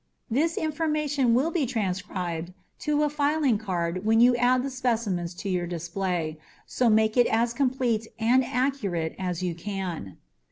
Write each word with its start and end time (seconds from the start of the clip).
This 0.31 0.57
information 0.57 1.35
will 1.35 1.51
be 1.51 1.67
transcribed 1.67 2.53
to 2.79 3.03
a 3.03 3.09
filing 3.11 3.59
card 3.59 4.03
when 4.03 4.19
you 4.19 4.35
add 4.35 4.63
the 4.63 4.71
specimens 4.71 5.35
to 5.35 5.47
your 5.47 5.67
display, 5.67 6.39
so 6.65 6.89
make 6.89 7.17
it 7.17 7.27
as 7.27 7.53
complete 7.53 8.07
and 8.17 8.43
accurate 8.43 9.13
as 9.19 9.43
you 9.43 9.53
can. 9.53 10.17